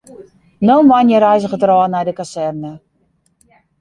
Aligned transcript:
No 0.69 0.77
moandei 0.91 1.19
reizget 1.23 1.65
er 1.65 1.73
ôf 1.75 1.85
nei 1.91 2.05
de 2.07 2.13
kazerne. 2.19 2.73